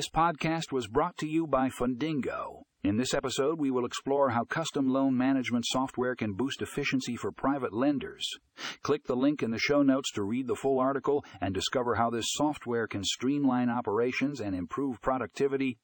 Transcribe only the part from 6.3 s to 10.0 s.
boost efficiency for private lenders. Click the link in the show